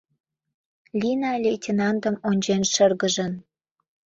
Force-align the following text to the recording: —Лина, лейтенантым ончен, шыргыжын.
—Лина, 0.99 1.31
лейтенантым 1.43 2.15
ончен, 2.29 2.61
шыргыжын. 2.73 3.33